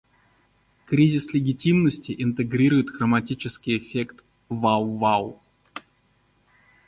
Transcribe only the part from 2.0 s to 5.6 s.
интегрирует хроматический эффект "вау-вау".